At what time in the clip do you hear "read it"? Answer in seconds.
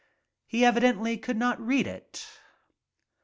1.63-2.25